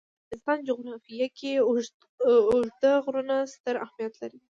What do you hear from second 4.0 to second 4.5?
لري.